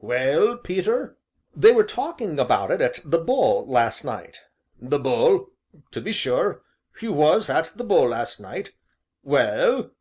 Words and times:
"Well, 0.00 0.58
Peter?" 0.58 1.16
"They 1.56 1.72
were 1.72 1.82
talking 1.82 2.38
about 2.38 2.70
it 2.70 2.82
at 2.82 3.00
'The 3.06 3.20
Bull' 3.20 3.66
last 3.66 4.04
night" 4.04 4.40
"'The 4.82 4.98
Bull' 4.98 5.48
to 5.92 6.00
be 6.02 6.12
sure 6.12 6.60
you 7.00 7.14
was 7.14 7.48
at 7.48 7.74
'The 7.74 7.84
Bull' 7.84 8.08
last 8.10 8.38
night 8.38 8.72
well?" 9.22 9.92